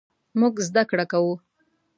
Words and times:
مونږ 0.39 0.55
زده 0.67 0.83
کړه 0.89 1.05
کوو 1.11 1.33